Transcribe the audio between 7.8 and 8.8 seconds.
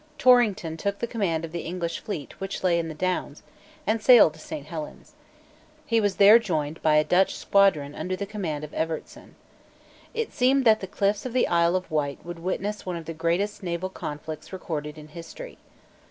under the command of